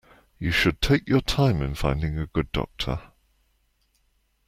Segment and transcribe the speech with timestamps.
[0.39, 3.11] You should take your time in finding a good doctor.